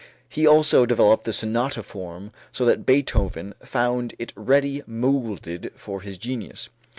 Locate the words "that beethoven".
2.65-3.53